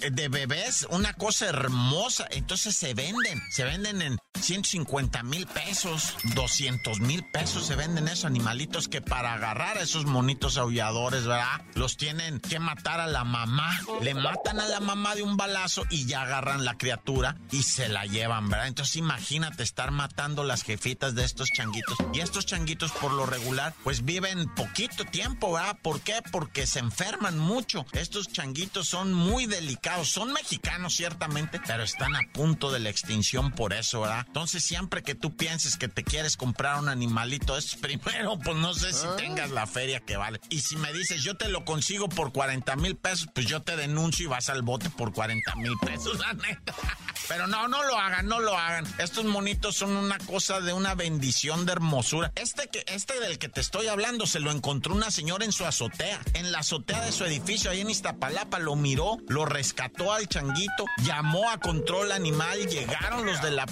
eh, 0.00 0.10
de 0.10 0.28
bebés, 0.28 0.86
una 0.90 1.12
cosa 1.14 1.46
hermosa. 1.46 2.26
Entonces 2.30 2.76
se 2.76 2.94
venden, 2.94 3.40
se 3.50 3.64
venden 3.64 4.02
en 4.02 4.18
150 4.40 5.22
mil 5.22 5.46
pesos, 5.46 6.14
200 6.34 7.00
mil 7.00 7.24
pesos 7.24 7.66
se 7.66 7.76
venden 7.76 8.08
esos 8.08 8.24
animalitos 8.24 8.88
que 8.88 9.00
para 9.00 9.34
agarrar 9.34 9.78
a 9.78 9.82
esos 9.82 10.04
monitos 10.04 10.56
aulladores, 10.56 11.26
¿verdad? 11.26 11.62
Los 11.74 11.96
tienen 11.96 12.40
que 12.40 12.58
matar 12.58 13.00
a 13.00 13.06
la 13.06 13.24
mamá. 13.24 13.70
Le 14.00 14.14
matan 14.14 14.60
a 14.60 14.66
la 14.68 14.80
mamá 14.80 15.14
de 15.14 15.22
un 15.22 15.36
balazo 15.36 15.84
y 15.90 16.06
ya 16.06 16.22
agarran 16.22 16.64
la 16.64 16.76
criatura 16.76 17.36
y 17.50 17.62
se 17.62 17.88
la 17.88 18.06
llevan, 18.06 18.48
¿verdad? 18.48 18.68
Entonces 18.68 18.96
imagínate 18.96 19.62
estar 19.62 19.90
matando 19.90 20.44
las 20.44 20.62
jefitas 20.62 21.14
de 21.14 21.24
estos 21.24 21.50
changuitos. 21.50 21.96
Y 22.12 22.20
estos 22.20 22.46
changuitos 22.46 22.92
por 22.92 23.12
lo 23.12 23.26
regular 23.26 23.74
pues 23.84 24.04
viven 24.04 24.48
poquito 24.54 25.04
tiempo, 25.04 25.52
¿verdad? 25.52 25.78
¿Por 25.82 26.00
qué? 26.00 26.22
Porque 26.30 26.66
se 26.66 26.78
enferman 26.78 27.38
mucho. 27.38 27.86
Estos 27.92 28.28
changuitos 28.28 28.88
son 28.88 29.12
muy 29.12 29.46
delicados. 29.46 30.08
Son 30.08 30.32
mexicanos 30.32 30.94
ciertamente, 30.94 31.60
pero 31.66 31.82
están 31.82 32.14
a 32.16 32.20
punto 32.32 32.70
de 32.70 32.80
la 32.80 32.90
extinción 32.90 33.52
por 33.52 33.72
eso, 33.72 34.02
¿verdad? 34.02 34.25
Entonces, 34.26 34.64
siempre 34.64 35.02
que 35.02 35.14
tú 35.14 35.36
pienses 35.36 35.76
que 35.76 35.88
te 35.88 36.04
quieres 36.04 36.36
comprar 36.36 36.78
un 36.78 36.88
animalito, 36.88 37.56
es 37.56 37.74
primero, 37.76 38.38
pues 38.38 38.56
no 38.56 38.74
sé 38.74 38.92
si 38.92 39.06
ah. 39.06 39.16
tengas 39.16 39.50
la 39.50 39.66
feria 39.66 40.00
que 40.00 40.16
vale. 40.16 40.40
Y 40.50 40.60
si 40.60 40.76
me 40.76 40.92
dices, 40.92 41.22
yo 41.22 41.36
te 41.36 41.48
lo 41.48 41.64
consigo 41.64 42.08
por 42.08 42.32
40 42.32 42.76
mil 42.76 42.96
pesos, 42.96 43.28
pues 43.34 43.46
yo 43.46 43.62
te 43.62 43.76
denuncio 43.76 44.26
y 44.26 44.28
vas 44.28 44.48
al 44.50 44.62
bote 44.62 44.90
por 44.90 45.12
40 45.12 45.54
mil 45.56 45.72
pesos, 45.78 46.18
la 46.20 46.32
neta. 46.34 46.74
Pero 47.28 47.46
no, 47.46 47.66
no 47.66 47.82
lo 47.82 47.98
hagan, 47.98 48.26
no 48.26 48.38
lo 48.40 48.56
hagan. 48.56 48.86
Estos 48.98 49.24
monitos 49.24 49.76
son 49.76 49.96
una 49.96 50.18
cosa 50.18 50.60
de 50.60 50.72
una 50.72 50.94
bendición 50.94 51.66
de 51.66 51.72
hermosura. 51.72 52.32
Este 52.36 52.68
que, 52.68 52.84
este 52.86 53.18
del 53.20 53.38
que 53.38 53.48
te 53.48 53.60
estoy 53.60 53.88
hablando, 53.88 54.26
se 54.26 54.38
lo 54.38 54.52
encontró 54.52 54.94
una 54.94 55.10
señora 55.10 55.44
en 55.44 55.52
su 55.52 55.64
azotea, 55.64 56.20
en 56.34 56.52
la 56.52 56.60
azotea 56.60 57.04
de 57.04 57.12
su 57.12 57.24
edificio 57.24 57.70
ahí 57.70 57.80
en 57.80 57.90
Iztapalapa, 57.90 58.58
lo 58.58 58.76
miró, 58.76 59.18
lo 59.28 59.44
rescató 59.44 60.12
al 60.12 60.28
changuito, 60.28 60.84
llamó 60.98 61.50
a 61.50 61.58
control 61.58 62.12
animal, 62.12 62.66
llegaron 62.68 63.26
los 63.26 63.42
de 63.42 63.50
la 63.50 63.66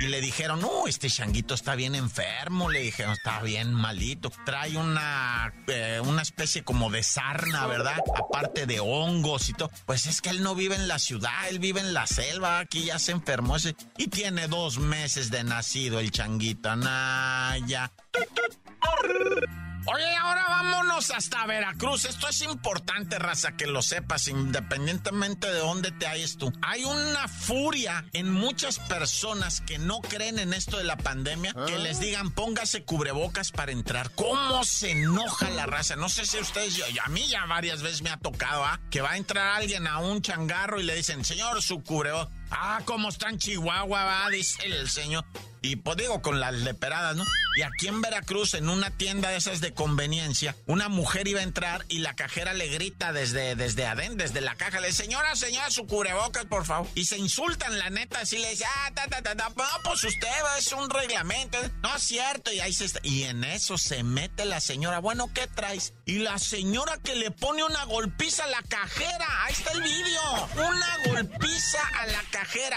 Y 0.00 0.06
le 0.06 0.20
dijeron, 0.20 0.60
no, 0.60 0.86
este 0.86 1.08
changuito 1.08 1.54
está 1.54 1.74
bien 1.74 1.94
enfermo, 1.94 2.70
le 2.70 2.80
dijeron, 2.80 3.12
está 3.12 3.40
bien 3.42 3.72
malito, 3.72 4.30
trae 4.44 4.76
una, 4.76 5.52
eh, 5.66 6.00
una 6.04 6.22
especie 6.22 6.64
como 6.64 6.90
de 6.90 7.02
sarna, 7.02 7.66
¿verdad? 7.66 7.98
Aparte 8.16 8.66
de 8.66 8.80
hongos 8.80 9.48
y 9.48 9.54
todo. 9.54 9.70
Pues 9.86 10.06
es 10.06 10.20
que 10.20 10.30
él 10.30 10.42
no 10.42 10.54
vive 10.54 10.74
en 10.74 10.88
la 10.88 10.98
ciudad, 10.98 11.48
él 11.48 11.58
vive 11.58 11.80
en 11.80 11.94
la 11.94 12.06
selva, 12.06 12.58
aquí 12.58 12.86
ya 12.86 12.98
se 12.98 13.12
enfermó 13.12 13.56
ese, 13.56 13.76
y 13.96 14.08
tiene 14.08 14.48
dos 14.48 14.78
meses 14.78 15.30
de 15.30 15.44
nacido 15.44 16.00
el 16.00 16.10
changuito, 16.10 16.74
Naya. 16.76 17.92
Oye, 19.86 20.16
ahora 20.16 20.46
vámonos 20.48 21.10
hasta 21.10 21.44
Veracruz. 21.46 22.06
Esto 22.06 22.28
es 22.28 22.40
importante, 22.42 23.18
raza, 23.18 23.52
que 23.52 23.66
lo 23.66 23.82
sepas, 23.82 24.28
independientemente 24.28 25.46
de 25.46 25.58
dónde 25.58 25.92
te 25.92 26.06
halles 26.06 26.38
tú. 26.38 26.50
Hay 26.62 26.84
una 26.84 27.28
furia 27.28 28.04
en 28.12 28.30
muchas 28.30 28.78
personas 28.78 29.60
que 29.60 29.78
no 29.78 30.00
creen 30.00 30.38
en 30.38 30.54
esto 30.54 30.78
de 30.78 30.84
la 30.84 30.96
pandemia, 30.96 31.54
que 31.66 31.78
les 31.78 32.00
digan 32.00 32.30
póngase 32.30 32.84
cubrebocas 32.84 33.50
para 33.50 33.72
entrar. 33.72 34.10
¿Cómo 34.12 34.64
se 34.64 34.92
enoja 34.92 35.50
la 35.50 35.66
raza? 35.66 35.96
No 35.96 36.08
sé 36.08 36.24
si 36.24 36.38
ustedes, 36.38 36.76
yo, 36.76 36.84
a 37.04 37.08
mí 37.08 37.28
ya 37.28 37.44
varias 37.44 37.82
veces 37.82 38.00
me 38.00 38.10
ha 38.10 38.16
tocado, 38.16 38.64
¿ah? 38.64 38.80
Que 38.90 39.02
va 39.02 39.12
a 39.12 39.16
entrar 39.18 39.56
alguien 39.56 39.86
a 39.86 39.98
un 39.98 40.22
changarro 40.22 40.80
y 40.80 40.84
le 40.84 40.94
dicen, 40.94 41.24
señor, 41.24 41.62
su 41.62 41.82
cubrebocas 41.82 42.32
Ah, 42.50 42.80
¿cómo 42.84 43.08
está 43.08 43.28
en 43.28 43.38
Chihuahua, 43.38 44.04
va? 44.04 44.30
Dice 44.30 44.64
el 44.66 44.88
señor. 44.88 45.24
Y 45.64 45.76
pues 45.76 45.96
digo, 45.96 46.20
con 46.20 46.40
las 46.40 46.52
leperadas, 46.52 47.16
¿no? 47.16 47.24
Y 47.56 47.62
aquí 47.62 47.88
en 47.88 48.02
Veracruz, 48.02 48.52
en 48.52 48.68
una 48.68 48.90
tienda 48.90 49.30
de 49.30 49.38
esas 49.38 49.62
de 49.62 49.72
conveniencia, 49.72 50.54
una 50.66 50.90
mujer 50.90 51.26
iba 51.26 51.40
a 51.40 51.42
entrar 51.42 51.86
y 51.88 52.00
la 52.00 52.14
cajera 52.14 52.52
le 52.52 52.68
grita 52.68 53.14
desde, 53.14 53.56
desde 53.56 53.86
adentro, 53.86 54.26
desde 54.26 54.42
la 54.42 54.56
caja, 54.56 54.80
le 54.80 54.88
dice, 54.88 55.04
señora, 55.04 55.34
señora, 55.36 55.70
su 55.70 55.86
cubrebocas, 55.86 56.44
por 56.44 56.66
favor. 56.66 56.86
Y 56.94 57.06
se 57.06 57.16
insultan, 57.16 57.78
la 57.78 57.88
neta, 57.88 58.20
así 58.20 58.36
le 58.36 58.50
dice, 58.50 58.66
ah, 58.66 58.90
ta, 58.92 59.06
ta, 59.06 59.22
ta, 59.22 59.34
ta, 59.36 59.48
no, 59.48 59.64
pues 59.84 60.04
usted 60.04 60.28
es 60.58 60.70
un 60.72 60.90
reglamento. 60.90 61.56
No 61.82 61.96
es 61.96 62.02
cierto, 62.02 62.52
y 62.52 62.60
ahí 62.60 62.74
se 62.74 62.84
está. 62.84 63.00
Y 63.02 63.22
en 63.22 63.42
eso 63.42 63.78
se 63.78 64.02
mete 64.02 64.44
la 64.44 64.60
señora, 64.60 64.98
bueno, 64.98 65.30
¿qué 65.32 65.46
traes? 65.46 65.94
Y 66.04 66.18
la 66.18 66.38
señora 66.38 66.98
que 66.98 67.14
le 67.14 67.30
pone 67.30 67.64
una 67.64 67.84
golpiza 67.84 68.44
a 68.44 68.48
la 68.48 68.62
cajera, 68.68 69.44
ahí 69.44 69.54
está 69.54 69.72
el 69.72 69.82
vídeo, 69.82 70.48
una 70.56 70.98
golpiza 71.06 71.78
a 72.00 72.06
la 72.06 72.18
cajera. 72.30 72.33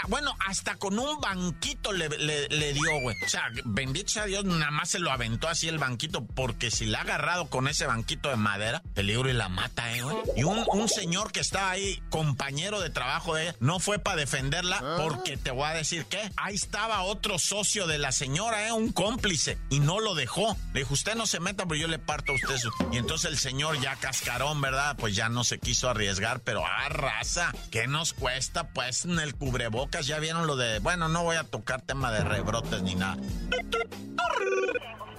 Bueno, 0.08 0.34
hasta 0.46 0.76
con 0.76 0.98
un 0.98 1.20
banquito 1.20 1.92
le, 1.92 2.08
le, 2.08 2.48
le 2.48 2.74
o 2.78 3.28
sea, 3.28 3.50
bendito 3.64 4.08
sea 4.08 4.24
Dios, 4.24 4.44
nada 4.44 4.70
más 4.70 4.90
se 4.90 4.98
lo 4.98 5.10
aventó 5.10 5.48
así 5.48 5.68
el 5.68 5.78
banquito, 5.78 6.24
porque 6.24 6.70
si 6.70 6.86
la 6.86 6.98
ha 6.98 7.02
agarrado 7.02 7.48
con 7.48 7.68
ese 7.68 7.86
banquito 7.86 8.28
de 8.30 8.36
madera, 8.36 8.82
peligro 8.94 9.28
y 9.28 9.32
la 9.32 9.48
mata, 9.48 9.94
¿eh, 9.94 10.02
güey? 10.02 10.16
Y 10.36 10.44
un, 10.44 10.64
un, 10.72 10.88
señor 10.88 11.32
que 11.32 11.40
estaba 11.40 11.70
ahí, 11.70 12.02
compañero 12.08 12.80
de 12.80 12.90
trabajo 12.90 13.34
de 13.34 13.44
ella, 13.44 13.56
no 13.60 13.78
fue 13.78 13.98
para 13.98 14.16
defenderla, 14.16 14.80
ah. 14.82 14.98
porque 15.02 15.36
te 15.36 15.50
voy 15.50 15.66
a 15.66 15.74
decir 15.74 16.06
que 16.06 16.30
ahí 16.36 16.54
estaba 16.54 17.02
otro 17.02 17.38
socio 17.38 17.86
de 17.86 17.98
la 17.98 18.12
señora, 18.12 18.66
¿eh? 18.66 18.72
Un 18.72 18.92
cómplice, 18.92 19.58
y 19.70 19.80
no 19.80 20.00
lo 20.00 20.14
dejó. 20.14 20.56
Le 20.72 20.80
dijo, 20.80 20.94
usted 20.94 21.14
no 21.14 21.26
se 21.26 21.40
meta, 21.40 21.66
pero 21.66 21.80
yo 21.80 21.88
le 21.88 21.98
parto 21.98 22.32
a 22.32 22.34
usted 22.36 22.54
eso. 22.54 22.70
Y 22.92 22.96
entonces 22.96 23.30
el 23.30 23.38
señor 23.38 23.80
ya 23.80 23.96
cascarón, 23.96 24.60
¿verdad? 24.60 24.96
Pues 24.98 25.14
ya 25.14 25.28
no 25.28 25.44
se 25.44 25.58
quiso 25.58 25.90
arriesgar, 25.90 26.40
pero 26.40 26.64
ah, 26.64 26.88
raza, 26.88 27.52
¿qué 27.70 27.86
nos 27.86 28.14
cuesta? 28.14 28.68
Pues 28.68 29.04
en 29.04 29.18
el 29.18 29.34
cubrebocas, 29.48 30.06
ya 30.06 30.18
vieron 30.18 30.46
lo 30.46 30.56
de, 30.56 30.78
bueno, 30.80 31.08
no 31.08 31.22
voy 31.22 31.36
a 31.36 31.44
tocar 31.44 31.80
tema 31.80 32.12
de 32.12 32.22
rebrote 32.22 32.82
ni 32.82 32.94
nada. 32.94 33.16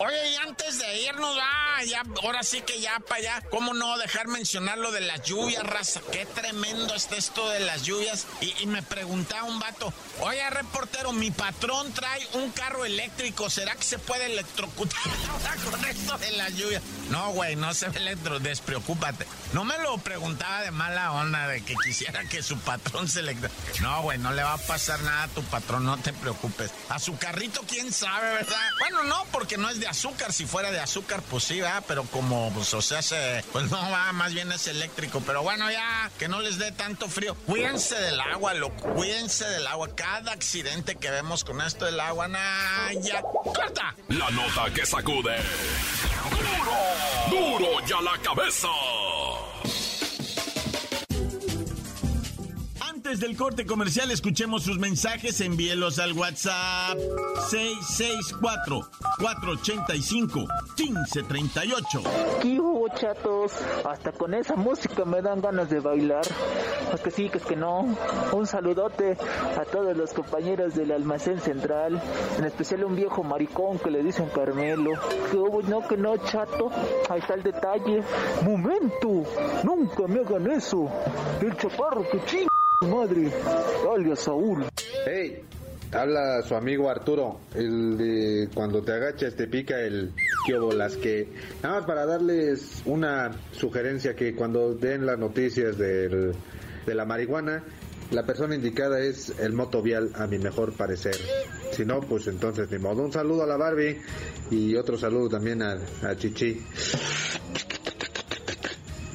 Oye, 0.01 0.29
y 0.29 0.35
antes 0.37 0.79
de 0.79 1.01
irnos, 1.01 1.37
ah, 1.41 1.83
ya, 1.83 2.03
ahora 2.23 2.41
sí 2.41 2.61
que 2.61 2.79
ya 2.79 3.01
para 3.01 3.19
allá, 3.19 3.43
¿cómo 3.51 3.73
no 3.73 3.97
dejar 3.97 4.29
mencionar 4.29 4.77
lo 4.77 4.93
de 4.93 5.01
las 5.01 5.23
lluvias, 5.23 5.61
raza? 5.61 5.99
Qué 6.09 6.25
tremendo 6.25 6.95
está 6.95 7.17
esto 7.17 7.49
de 7.49 7.59
las 7.59 7.83
lluvias. 7.83 8.25
Y, 8.39 8.65
me 8.67 8.81
preguntaba 8.81 9.43
un 9.43 9.59
vato, 9.59 9.93
oye, 10.21 10.49
reportero, 10.51 11.11
mi 11.11 11.31
patrón 11.31 11.91
trae 11.91 12.25
un 12.33 12.49
carro 12.51 12.85
eléctrico, 12.85 13.49
¿será 13.49 13.75
que 13.75 13.83
se 13.83 13.99
puede 13.99 14.27
electrocutar 14.27 15.01
con 15.69 16.19
de 16.21 16.31
las 16.31 16.53
lluvias? 16.55 16.81
No, 17.09 17.31
güey, 17.33 17.57
no 17.57 17.73
se 17.73 17.87
electro, 17.87 18.39
despreocúpate. 18.39 19.27
No 19.51 19.65
me 19.65 19.77
lo 19.79 19.97
preguntaba 19.97 20.61
de 20.61 20.71
mala 20.71 21.11
onda, 21.11 21.45
de 21.49 21.61
que 21.61 21.75
quisiera 21.83 22.23
que 22.23 22.41
su 22.41 22.57
patrón 22.59 23.09
se 23.09 23.19
electro... 23.19 23.49
No, 23.81 24.01
güey, 24.03 24.17
no 24.17 24.31
le 24.31 24.43
va 24.43 24.53
a 24.53 24.57
pasar 24.57 25.01
nada 25.01 25.23
a 25.23 25.27
tu 25.27 25.43
patrón, 25.43 25.83
no 25.83 25.97
te 25.97 26.13
preocupes. 26.13 26.71
A 26.87 26.99
su 26.99 27.17
carrito, 27.17 27.63
quién 27.67 27.91
sabe, 27.91 28.31
¿verdad? 28.35 28.69
Bueno, 28.79 29.03
no, 29.03 29.25
porque 29.31 29.57
no 29.57 29.69
es 29.69 29.79
de 29.81 29.88
azúcar. 29.89 30.31
Si 30.33 30.45
fuera 30.45 30.71
de 30.71 30.79
azúcar, 30.79 31.21
pues 31.29 31.43
sí, 31.43 31.59
va, 31.59 31.81
pero 31.87 32.03
como, 32.03 32.51
pues, 32.53 32.73
o 32.73 32.81
sea, 32.81 33.01
se, 33.01 33.43
pues 33.51 33.69
no 33.69 33.77
va, 33.91 34.11
más 34.13 34.33
bien 34.33 34.51
es 34.51 34.67
eléctrico. 34.67 35.21
Pero 35.25 35.43
bueno, 35.43 35.69
ya, 35.71 36.09
que 36.17 36.27
no 36.27 36.39
les 36.41 36.57
dé 36.57 36.71
tanto 36.71 37.09
frío. 37.09 37.35
Cuídense 37.45 37.95
del 37.95 38.19
agua, 38.19 38.53
loco, 38.53 38.93
cuídense 38.93 39.45
del 39.45 39.67
agua. 39.67 39.89
Cada 39.95 40.31
accidente 40.31 40.95
que 40.95 41.09
vemos 41.09 41.43
con 41.43 41.61
esto 41.61 41.85
del 41.85 41.99
agua, 41.99 42.27
nah, 42.27 42.91
ya, 43.01 43.21
corta. 43.21 43.95
La 44.07 44.29
nota 44.31 44.73
que 44.73 44.85
sacude. 44.85 45.37
¡Duro! 46.29 47.59
¡Duro 47.59 47.85
ya 47.85 48.01
la 48.01 48.17
cabeza! 48.21 48.67
Antes 53.09 53.27
del 53.27 53.35
corte 53.35 53.65
comercial, 53.65 54.11
escuchemos 54.11 54.61
sus 54.61 54.77
mensajes, 54.77 55.41
envíelos 55.41 55.97
al 55.97 56.13
WhatsApp 56.13 56.95
664-485-1538. 59.17 62.03
¿Qué 62.39 62.59
hubo, 62.59 62.87
chatos? 62.89 63.53
Hasta 63.83 64.11
con 64.11 64.35
esa 64.35 64.55
música 64.55 65.05
me 65.05 65.23
dan 65.23 65.41
ganas 65.41 65.71
de 65.71 65.79
bailar. 65.79 66.21
Es 66.93 67.01
que 67.01 67.09
sí, 67.09 67.29
que 67.29 67.39
es 67.39 67.45
que 67.45 67.55
no. 67.55 67.97
Un 68.31 68.45
saludote 68.45 69.17
a 69.57 69.65
todos 69.65 69.97
los 69.97 70.13
compañeros 70.13 70.75
del 70.75 70.91
almacén 70.91 71.39
central, 71.39 71.99
en 72.37 72.43
especial 72.43 72.83
un 72.83 72.95
viejo 72.95 73.23
maricón 73.23 73.79
que 73.79 73.89
le 73.89 74.03
dicen 74.03 74.29
Carmelo. 74.29 74.91
¿Qué 75.31 75.37
hubo? 75.37 75.63
No, 75.63 75.87
que 75.87 75.97
no, 75.97 76.15
chato. 76.17 76.69
Ahí 77.09 77.21
está 77.21 77.33
el 77.33 77.41
detalle. 77.41 78.03
¡Momento! 78.43 79.23
¡Nunca 79.63 80.05
me 80.05 80.19
hagan 80.19 80.51
eso! 80.51 80.87
El 81.41 81.57
chaparro 81.57 82.07
que 82.07 82.23
chinga 82.25 82.48
madre, 82.81 83.31
alias 83.93 84.19
Saúl. 84.19 84.65
Hey, 85.05 85.43
habla 85.91 86.41
su 86.43 86.55
amigo 86.55 86.89
Arturo, 86.89 87.39
el 87.53 87.97
de 87.97 88.49
cuando 88.53 88.81
te 88.81 88.93
agachas 88.93 89.35
te 89.35 89.47
pica 89.47 89.79
el 89.79 90.13
las 90.75 90.95
que 90.95 91.27
nada 91.61 91.79
más 91.79 91.85
para 91.85 92.05
darles 92.05 92.81
una 92.85 93.31
sugerencia 93.51 94.15
que 94.15 94.35
cuando 94.35 94.73
den 94.73 95.05
las 95.05 95.19
noticias 95.19 95.77
de 95.77 96.33
la 96.87 97.05
marihuana 97.05 97.63
la 98.11 98.23
persona 98.23 98.55
indicada 98.55 98.99
es 98.99 99.29
el 99.39 99.53
motovial 99.53 100.11
a 100.15 100.25
mi 100.25 100.39
mejor 100.39 100.73
parecer. 100.73 101.15
Si 101.71 101.85
no, 101.85 101.99
pues 101.99 102.25
entonces 102.25 102.71
ni 102.71 102.79
modo. 102.79 103.03
Un 103.03 103.13
saludo 103.13 103.43
a 103.43 103.45
la 103.45 103.55
Barbie 103.55 104.01
y 104.49 104.75
otro 104.75 104.97
saludo 104.97 105.29
también 105.29 105.61
a, 105.61 105.77
a 106.01 106.15
Chichi. 106.15 106.59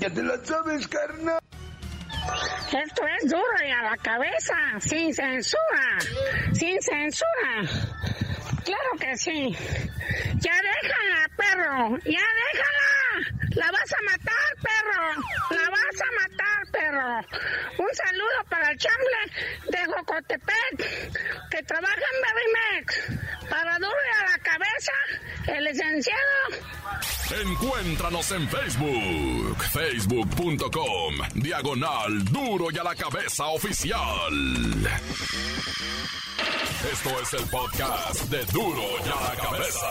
Ya 0.00 0.10
te 0.10 0.22
lo 0.22 0.44
sabes, 0.44 0.86
carnal. 0.86 1.43
Esto 2.74 3.06
es 3.06 3.30
duro 3.30 3.64
y 3.64 3.70
a 3.70 3.82
la 3.82 3.96
cabeza, 3.98 4.54
sin 4.80 5.14
censura, 5.14 5.98
sin 6.52 6.82
censura. 6.82 7.62
Claro 8.64 8.90
que 8.98 9.16
sí. 9.16 9.56
Ya 10.40 10.60
déjala, 10.60 11.28
perro, 11.36 11.98
ya 11.98 12.26
déjala. 12.50 12.88
La 13.54 13.70
vas 13.70 13.92
a 13.92 14.02
matar, 14.10 14.56
perro. 14.60 15.22
La 15.50 15.70
vas 15.70 16.00
a 16.02 16.10
matar, 16.20 16.66
perro. 16.72 17.16
Un 17.78 17.94
saludo 17.94 18.44
para 18.50 18.70
el 18.72 18.78
chamble 18.78 19.20
de 19.70 19.84
Jocotepec 19.86 21.50
que 21.50 21.62
trabaja 21.62 21.94
en 21.94 22.22
Berrimex. 22.22 23.48
Para 23.48 23.78
duro 23.78 23.94
y 23.94 24.20
a 24.20 24.30
la 24.32 24.38
cabeza, 24.38 24.92
el 25.46 25.64
licenciado. 25.64 26.63
Encuéntranos 27.42 28.30
en 28.30 28.48
Facebook, 28.48 29.56
facebook.com, 29.72 31.14
diagonal 31.34 32.24
duro 32.26 32.68
y 32.70 32.78
a 32.78 32.84
la 32.84 32.94
cabeza 32.94 33.46
oficial. 33.46 34.32
Esto 36.92 37.20
es 37.20 37.32
el 37.34 37.48
podcast 37.48 38.22
de 38.30 38.44
duro 38.46 38.82
y 39.04 39.08
a 39.08 39.30
la 39.30 39.42
cabeza. 39.42 39.86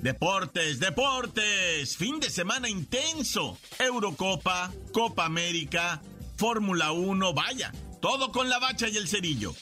Deportes, 0.00 0.80
deportes, 0.80 1.96
fin 1.96 2.18
de 2.18 2.30
semana 2.30 2.68
intenso. 2.68 3.58
Eurocopa, 3.78 4.72
Copa 4.92 5.24
América, 5.24 6.02
Fórmula 6.36 6.90
1, 6.90 7.32
vaya, 7.32 7.72
todo 8.02 8.32
con 8.32 8.48
la 8.48 8.58
bacha 8.58 8.88
y 8.88 8.96
el 8.96 9.06
cerillo. 9.06 9.54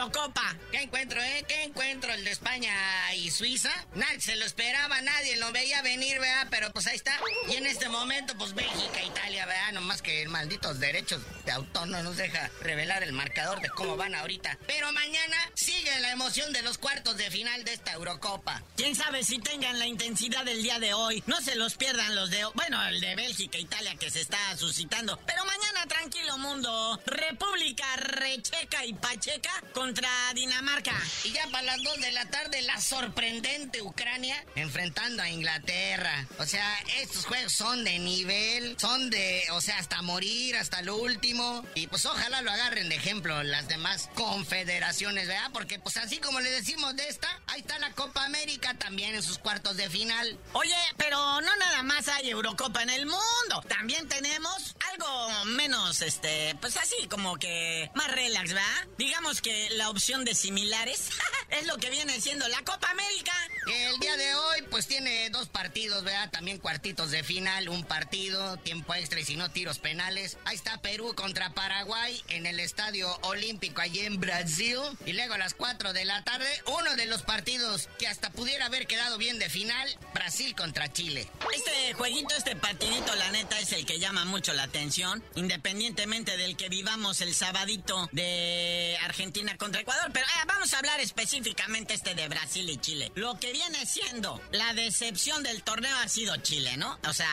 Eurocopa. 0.00 0.56
¿Qué 0.72 0.78
encuentro, 0.80 1.22
eh? 1.22 1.44
¿Qué 1.46 1.62
encuentro 1.64 2.12
el 2.12 2.24
de 2.24 2.30
España 2.30 2.72
y 3.14 3.30
Suiza? 3.30 3.70
Nadie 3.94 4.20
se 4.20 4.34
lo 4.36 4.46
esperaba, 4.46 5.00
nadie 5.02 5.36
lo 5.36 5.52
veía 5.52 5.82
venir, 5.82 6.18
¿verdad? 6.18 6.46
Pero 6.50 6.72
pues 6.72 6.86
ahí 6.86 6.96
está. 6.96 7.12
Y 7.48 7.56
en 7.56 7.66
este 7.66 7.88
momento, 7.90 8.34
pues 8.38 8.54
Bélgica, 8.54 9.02
Italia, 9.02 9.44
¿verdad? 9.44 9.72
Nomás 9.72 10.00
que 10.00 10.26
malditos 10.28 10.80
derechos 10.80 11.20
de 11.44 11.52
autor 11.52 11.88
no 11.88 12.02
nos 12.02 12.16
deja 12.16 12.50
revelar 12.62 13.02
el 13.02 13.12
marcador 13.12 13.60
de 13.60 13.68
cómo 13.68 13.98
van 13.98 14.14
ahorita. 14.14 14.58
Pero 14.66 14.90
mañana 14.92 15.36
sigue 15.54 16.00
la 16.00 16.12
emoción 16.12 16.50
de 16.54 16.62
los 16.62 16.78
cuartos 16.78 17.18
de 17.18 17.30
final 17.30 17.62
de 17.64 17.74
esta 17.74 17.92
Eurocopa. 17.92 18.62
Quién 18.76 18.96
sabe 18.96 19.22
si 19.22 19.38
tengan 19.38 19.78
la 19.78 19.86
intensidad 19.86 20.44
del 20.44 20.62
día 20.62 20.78
de 20.78 20.94
hoy. 20.94 21.22
No 21.26 21.42
se 21.42 21.56
los 21.56 21.74
pierdan 21.74 22.14
los 22.14 22.30
de. 22.30 22.46
Bueno, 22.54 22.82
el 22.86 23.00
de 23.00 23.16
Bélgica, 23.16 23.58
Italia 23.58 23.94
que 23.96 24.10
se 24.10 24.22
está 24.22 24.38
suscitando. 24.56 25.18
Pero 25.26 25.44
mañana, 25.44 25.86
tranquilo 25.86 26.38
mundo. 26.38 26.98
República 27.04 27.84
Recheca 27.96 28.84
y 28.86 28.94
Pacheca 28.94 29.50
contra 29.90 30.08
Dinamarca. 30.34 30.94
Y 31.24 31.32
ya 31.32 31.48
para 31.48 31.64
las 31.64 31.82
2 31.82 32.00
de 32.00 32.12
la 32.12 32.24
tarde, 32.26 32.62
la 32.62 32.80
sorprendente 32.80 33.82
Ucrania 33.82 34.36
enfrentando 34.54 35.20
a 35.20 35.28
Inglaterra. 35.28 36.28
O 36.38 36.46
sea, 36.46 36.78
estos 37.00 37.26
juegos 37.26 37.52
son 37.52 37.82
de 37.82 37.98
nivel, 37.98 38.76
son 38.78 39.10
de, 39.10 39.42
o 39.50 39.60
sea, 39.60 39.78
hasta 39.78 40.00
morir, 40.02 40.56
hasta 40.56 40.80
lo 40.82 40.94
último. 40.94 41.66
Y 41.74 41.88
pues 41.88 42.06
ojalá 42.06 42.40
lo 42.42 42.52
agarren 42.52 42.88
de 42.88 42.94
ejemplo 42.94 43.42
las 43.42 43.66
demás 43.66 44.08
confederaciones, 44.14 45.26
¿verdad? 45.26 45.50
Porque 45.52 45.80
pues 45.80 45.96
así 45.96 46.18
como 46.18 46.38
le 46.38 46.50
decimos 46.50 46.94
de 46.94 47.08
esta, 47.08 47.28
ahí 47.48 47.60
está 47.60 47.76
la 47.80 47.90
Copa 47.90 48.24
América 48.24 48.74
también 48.74 49.16
en 49.16 49.24
sus 49.24 49.38
cuartos 49.38 49.76
de 49.76 49.90
final. 49.90 50.38
Oye, 50.52 50.76
pero 50.98 51.16
no 51.40 51.56
nada 51.56 51.82
más 51.82 52.06
hay 52.06 52.30
Eurocopa 52.30 52.84
en 52.84 52.90
el 52.90 53.06
mundo. 53.06 53.64
También 53.68 54.08
tenemos 54.08 54.76
algo 54.92 55.44
menos 55.46 56.00
este, 56.02 56.54
pues 56.60 56.76
así 56.76 57.08
como 57.08 57.38
que 57.38 57.90
más 57.96 58.08
relax, 58.12 58.54
¿va? 58.54 58.86
Digamos 58.96 59.42
que 59.42 59.68
la 59.80 59.88
opción 59.88 60.26
de 60.26 60.34
similares 60.34 61.08
es 61.48 61.66
lo 61.66 61.78
que 61.78 61.88
viene 61.88 62.20
siendo 62.20 62.46
la 62.48 62.62
Copa 62.64 62.90
América. 62.90 63.32
El 63.66 63.98
día 63.98 64.14
de 64.18 64.34
hoy, 64.34 64.62
pues 64.70 64.86
tiene 64.86 65.30
dos 65.30 65.48
partidos, 65.48 66.04
¿verdad? 66.04 66.30
También 66.30 66.58
cuartitos 66.58 67.10
de 67.10 67.24
final, 67.24 67.66
un 67.70 67.84
partido, 67.84 68.58
tiempo 68.58 68.94
extra 68.94 69.20
y 69.20 69.24
si 69.24 69.36
no, 69.36 69.50
tiros 69.50 69.78
penales. 69.78 70.36
Ahí 70.44 70.56
está 70.56 70.82
Perú 70.82 71.14
contra 71.14 71.54
Paraguay 71.54 72.22
en 72.28 72.44
el 72.44 72.60
Estadio 72.60 73.10
Olímpico 73.22 73.80
allí 73.80 74.00
en 74.00 74.20
Brasil. 74.20 74.76
Y 75.06 75.14
luego 75.14 75.32
a 75.32 75.38
las 75.38 75.54
4 75.54 75.94
de 75.94 76.04
la 76.04 76.22
tarde, 76.24 76.48
uno 76.66 76.94
de 76.96 77.06
los 77.06 77.22
partidos 77.22 77.88
que 77.98 78.06
hasta 78.06 78.30
pudiera 78.30 78.66
haber 78.66 78.86
quedado 78.86 79.16
bien 79.16 79.38
de 79.38 79.48
final, 79.48 79.88
Brasil 80.12 80.54
contra 80.54 80.92
Chile. 80.92 81.26
Este 81.54 81.94
jueguito, 81.94 82.34
este 82.36 82.54
partidito, 82.54 83.14
la 83.14 83.30
neta, 83.30 83.58
es 83.60 83.72
el 83.72 83.86
que 83.86 83.98
llama 83.98 84.26
mucho 84.26 84.52
la 84.52 84.64
atención, 84.64 85.24
independientemente 85.36 86.36
del 86.36 86.56
que 86.56 86.68
vivamos 86.68 87.22
el 87.22 87.34
sabadito 87.34 88.10
de 88.12 88.98
Argentina 89.02 89.56
contra 89.60 89.82
Ecuador. 89.82 90.10
Pero 90.12 90.26
eh, 90.26 90.44
vamos 90.46 90.72
a 90.74 90.78
hablar 90.78 90.98
específicamente 91.00 91.94
este 91.94 92.14
de 92.14 92.28
Brasil 92.28 92.68
y 92.68 92.78
Chile. 92.78 93.12
Lo 93.14 93.38
que 93.38 93.52
viene 93.52 93.84
siendo 93.86 94.40
la 94.50 94.72
decepción 94.74 95.42
del 95.42 95.62
torneo 95.62 95.96
ha 95.98 96.08
sido 96.08 96.36
Chile, 96.38 96.76
¿no? 96.78 96.98
O 97.06 97.12
sea, 97.12 97.28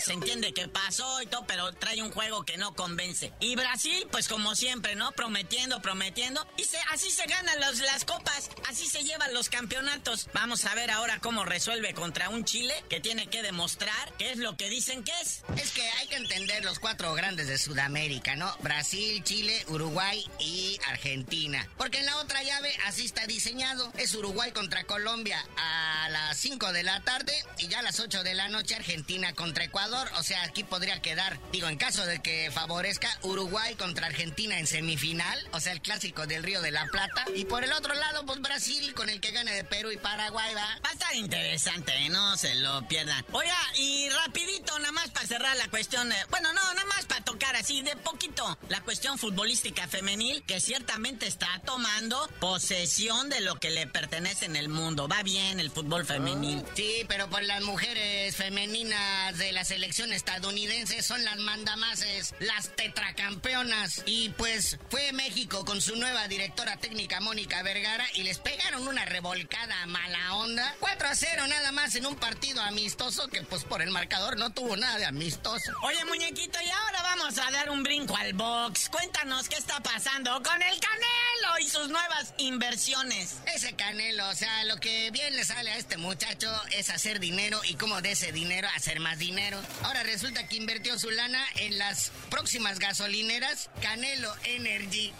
se 0.00 0.12
entiende 0.12 0.54
que 0.54 0.68
pasó 0.68 1.20
y 1.20 1.26
todo, 1.26 1.44
pero 1.46 1.72
trae 1.72 2.00
un 2.00 2.12
juego 2.12 2.44
que 2.44 2.56
no 2.56 2.74
convence. 2.74 3.32
Y 3.40 3.56
Brasil, 3.56 4.06
pues 4.10 4.28
como 4.28 4.54
siempre, 4.54 4.94
¿no? 4.94 5.12
Prometiendo, 5.12 5.82
prometiendo. 5.82 6.46
Y 6.56 6.64
se, 6.64 6.78
así 6.92 7.10
se 7.10 7.26
ganan 7.26 7.58
las 7.60 8.04
copas, 8.04 8.50
así 8.68 8.86
se 8.86 9.02
llevan 9.02 9.34
los 9.34 9.48
campeonatos. 9.48 10.28
Vamos 10.32 10.64
a 10.64 10.74
ver 10.74 10.90
ahora 10.90 11.18
cómo 11.18 11.44
resuelve 11.44 11.94
contra 11.94 12.28
un 12.28 12.44
Chile 12.44 12.74
que 12.88 13.00
tiene 13.00 13.26
que 13.26 13.42
demostrar 13.42 14.12
qué 14.18 14.30
es 14.30 14.38
lo 14.38 14.56
que 14.56 14.68
dicen 14.68 15.02
que 15.02 15.12
es. 15.20 15.42
Es 15.56 15.72
que 15.72 15.82
hay 15.82 16.06
que 16.06 16.16
entender 16.16 16.64
los 16.64 16.78
cuatro 16.78 17.12
grandes 17.14 17.48
de 17.48 17.58
Sudamérica, 17.58 18.36
¿no? 18.36 18.56
Brasil, 18.60 19.22
Chile, 19.24 19.64
Uruguay 19.68 20.24
y 20.38 20.78
Argentina. 20.88 21.68
Porque 21.82 21.98
en 21.98 22.06
la 22.06 22.16
otra 22.18 22.40
llave 22.44 22.72
así 22.86 23.04
está 23.04 23.26
diseñado. 23.26 23.92
Es 23.98 24.14
Uruguay 24.14 24.52
contra 24.52 24.84
Colombia 24.84 25.44
a 25.56 26.08
las 26.10 26.38
5 26.38 26.72
de 26.72 26.84
la 26.84 27.00
tarde 27.00 27.32
y 27.58 27.66
ya 27.66 27.80
a 27.80 27.82
las 27.82 27.98
8 27.98 28.22
de 28.22 28.34
la 28.34 28.48
noche 28.48 28.76
Argentina 28.76 29.32
contra 29.32 29.64
Ecuador. 29.64 30.08
O 30.16 30.22
sea, 30.22 30.44
aquí 30.44 30.62
podría 30.62 31.02
quedar, 31.02 31.40
digo, 31.50 31.66
en 31.66 31.76
caso 31.76 32.06
de 32.06 32.22
que 32.22 32.52
favorezca 32.52 33.08
Uruguay 33.22 33.74
contra 33.74 34.06
Argentina 34.06 34.60
en 34.60 34.68
semifinal, 34.68 35.36
o 35.50 35.58
sea, 35.58 35.72
el 35.72 35.80
clásico 35.80 36.28
del 36.28 36.44
Río 36.44 36.62
de 36.62 36.70
la 36.70 36.86
Plata. 36.86 37.24
Y 37.34 37.46
por 37.46 37.64
el 37.64 37.72
otro 37.72 37.94
lado, 37.94 38.24
pues 38.26 38.40
Brasil 38.40 38.94
con 38.94 39.08
el 39.08 39.20
que 39.20 39.32
gane 39.32 39.52
de 39.52 39.64
Perú 39.64 39.90
y 39.90 39.96
Paraguay, 39.96 40.54
va. 40.54 40.78
Va 40.84 40.88
a 40.88 40.92
estar 40.92 41.12
interesante, 41.16 41.92
¿eh? 41.96 42.08
no 42.10 42.36
se 42.36 42.54
lo 42.54 42.86
pierdan. 42.86 43.26
Oiga, 43.32 43.58
y 43.74 44.08
rapidito, 44.08 44.78
nada 44.78 44.92
más 44.92 45.10
para 45.10 45.26
cerrar 45.26 45.56
la 45.56 45.66
cuestión, 45.66 46.12
eh, 46.12 46.26
bueno, 46.30 46.52
no, 46.52 46.62
nada 46.74 46.86
más 46.86 47.06
para 47.06 47.24
tocar 47.42 47.56
así 47.56 47.82
de 47.82 47.96
poquito 47.96 48.56
la 48.68 48.80
cuestión 48.82 49.18
futbolística 49.18 49.88
femenil 49.88 50.44
que 50.44 50.60
ciertamente 50.60 51.26
está 51.26 51.48
tomando 51.64 52.30
posesión 52.38 53.28
de 53.30 53.40
lo 53.40 53.56
que 53.56 53.70
le 53.70 53.88
pertenece 53.88 54.44
en 54.44 54.54
el 54.54 54.68
mundo. 54.68 55.08
Va 55.08 55.24
bien 55.24 55.58
el 55.58 55.70
fútbol 55.70 56.06
femenil. 56.06 56.64
Sí, 56.76 57.04
pero 57.08 57.28
por 57.28 57.42
las 57.42 57.62
mujeres 57.62 58.36
femeninas 58.36 59.36
de 59.38 59.50
la 59.50 59.64
selección 59.64 60.12
estadounidense 60.12 61.02
son 61.02 61.24
las 61.24 61.36
mandamases, 61.38 62.34
las 62.38 62.68
tetracampeonas. 62.76 64.02
Y 64.06 64.28
pues 64.30 64.78
fue 64.88 65.12
México 65.12 65.64
con 65.64 65.80
su 65.80 65.96
nueva 65.96 66.28
directora 66.28 66.76
técnica 66.76 67.20
Mónica 67.20 67.62
Vergara 67.62 68.06
y 68.14 68.22
les 68.22 68.38
pegaron 68.38 68.86
una 68.86 69.04
revolcada 69.04 69.84
mala 69.86 70.36
onda. 70.36 70.76
4 70.78 71.08
a 71.08 71.14
0 71.14 71.46
nada 71.48 71.72
más 71.72 71.96
en 71.96 72.06
un 72.06 72.14
partido 72.14 72.62
amistoso 72.62 73.26
que 73.28 73.42
pues 73.42 73.64
por 73.64 73.82
el 73.82 73.90
marcador 73.90 74.38
no 74.38 74.50
tuvo 74.50 74.76
nada 74.76 74.98
de 74.98 75.06
amistoso. 75.06 75.72
Oye 75.82 76.04
muñequito, 76.04 76.58
y 76.64 76.70
ahora 76.70 77.02
vamos 77.02 77.31
a 77.38 77.50
dar 77.50 77.70
un 77.70 77.82
brinco 77.82 78.16
al 78.16 78.34
box. 78.34 78.88
Cuéntanos 78.90 79.48
qué 79.48 79.56
está 79.56 79.80
pasando 79.80 80.30
con 80.42 80.60
el 80.62 80.78
Canelo 80.80 81.58
y 81.60 81.68
sus 81.68 81.88
nuevas 81.88 82.34
inversiones. 82.36 83.36
Ese 83.54 83.74
Canelo, 83.74 84.28
o 84.28 84.34
sea, 84.34 84.64
lo 84.64 84.76
que 84.76 85.10
bien 85.12 85.34
le 85.34 85.44
sale 85.44 85.70
a 85.70 85.76
este 85.76 85.96
muchacho 85.96 86.50
es 86.72 86.90
hacer 86.90 87.20
dinero 87.20 87.60
y 87.64 87.74
como 87.74 88.02
de 88.02 88.12
ese 88.12 88.32
dinero 88.32 88.68
hacer 88.76 89.00
más 89.00 89.18
dinero. 89.18 89.58
Ahora 89.82 90.02
resulta 90.02 90.46
que 90.46 90.56
invirtió 90.56 90.98
su 90.98 91.10
lana 91.10 91.42
en 91.56 91.78
las 91.78 92.10
próximas 92.28 92.78
gasolineras 92.78 93.70
Canelo 93.80 94.34
Energy. 94.44 95.12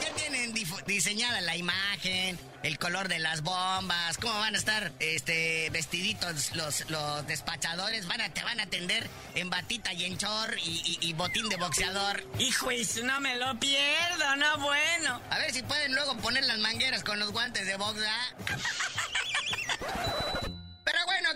Ya 0.00 0.14
tienen 0.14 0.54
diseñada 0.86 1.40
la 1.40 1.56
imagen, 1.56 2.38
el 2.62 2.78
color 2.78 3.08
de 3.08 3.18
las 3.18 3.42
bombas, 3.42 4.18
cómo 4.18 4.38
van 4.38 4.54
a 4.54 4.58
estar 4.58 4.92
este 4.98 5.70
vestiditos 5.70 6.54
los, 6.54 6.88
los 6.90 7.26
despachadores, 7.26 8.06
van 8.06 8.20
a, 8.20 8.32
te 8.32 8.42
van 8.42 8.60
a 8.60 8.64
atender 8.64 9.08
en 9.34 9.50
batita 9.50 9.92
y 9.92 10.04
en 10.04 10.18
chor 10.18 10.56
y, 10.64 11.12
botín 11.14 11.48
de 11.48 11.56
boxeador. 11.56 12.24
Hijo, 12.38 12.68
no 13.04 13.20
me 13.20 13.36
lo 13.36 13.58
pierdo, 13.58 14.36
no 14.36 14.58
bueno. 14.58 15.20
A 15.30 15.38
ver 15.38 15.52
si 15.52 15.62
pueden 15.62 15.94
luego 15.94 16.16
poner 16.18 16.44
las 16.44 16.58
mangueras 16.58 17.04
con 17.04 17.18
los 17.18 17.32
guantes 17.32 17.66
de 17.66 17.76
box, 17.76 17.98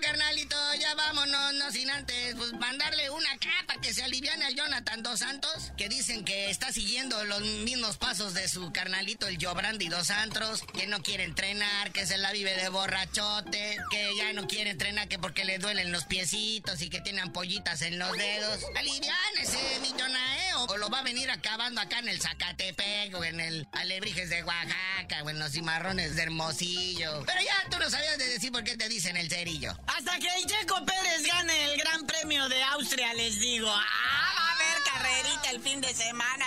carnalito, 0.00 0.56
ya 0.78 0.94
vámonos, 0.94 1.54
no 1.54 1.70
sin 1.70 1.90
antes, 1.90 2.34
pues 2.36 2.52
mandarle 2.54 3.10
una 3.10 3.38
capa 3.38 3.80
que 3.80 3.92
se 3.92 4.02
aliviane 4.02 4.44
al 4.44 4.54
Jonathan 4.54 5.02
Dos 5.02 5.20
Santos, 5.20 5.72
que 5.76 5.88
dicen 5.88 6.24
que 6.24 6.50
está 6.50 6.72
siguiendo 6.72 7.24
los 7.24 7.40
mismos 7.40 7.96
pasos 7.96 8.34
de 8.34 8.48
su 8.48 8.72
carnalito, 8.72 9.26
el 9.26 9.44
Jobrandi 9.44 9.88
Dos 9.88 10.08
Santos, 10.08 10.62
que 10.74 10.86
no 10.86 11.02
quiere 11.02 11.24
entrenar, 11.24 11.92
que 11.92 12.06
se 12.06 12.18
la 12.18 12.32
vive 12.32 12.54
de 12.54 12.68
borrachote, 12.68 13.78
que 13.90 14.16
ya 14.16 14.32
no 14.32 14.46
quiere 14.46 14.70
entrenar 14.70 15.08
que 15.08 15.18
porque 15.18 15.44
le 15.44 15.58
duelen 15.58 15.92
los 15.92 16.04
piecitos 16.04 16.80
y 16.82 16.88
que 16.88 17.00
tiene 17.00 17.20
ampollitas 17.20 17.82
en 17.82 17.98
los 17.98 18.16
dedos. 18.16 18.60
Aliviánese, 18.76 19.80
mi 19.80 19.88
Jonae, 19.90 20.54
o, 20.54 20.76
lo 20.76 20.90
va 20.90 21.00
a 21.00 21.02
venir 21.02 21.30
acabando 21.30 21.80
acá 21.80 21.98
en 21.98 22.08
el 22.08 22.20
Zacatepec, 22.20 23.14
o 23.14 23.24
en 23.24 23.40
el 23.40 23.66
Alebrijes 23.72 24.30
de 24.30 24.42
Oaxaca, 24.44 25.22
o 25.24 25.30
en 25.30 25.38
los 25.38 25.52
cimarrones 25.52 26.16
de 26.16 26.22
Hermosillo. 26.22 27.24
Pero 27.26 27.40
ya 27.40 27.70
tú 27.70 27.78
no 27.78 27.90
sabías 27.90 28.18
de 28.18 28.28
decir 28.28 28.52
por 28.52 28.64
qué 28.64 28.76
te 28.76 28.88
dicen 28.88 29.16
el 29.16 29.28
cerillo. 29.28 29.76
Hasta 29.86 30.18
que 30.18 30.28
Checo 30.46 30.84
Pérez 30.84 31.26
gane 31.26 31.64
el 31.64 31.78
Gran 31.78 32.06
Premio 32.06 32.48
de 32.48 32.62
Austria, 32.64 33.12
les 33.14 33.38
digo. 33.38 33.68
Ah, 33.68 34.34
va 34.38 34.48
a 34.48 34.54
haber 34.54 34.82
carrerita 34.84 35.50
el 35.50 35.60
fin 35.60 35.80
de 35.80 35.94
semana. 35.94 36.46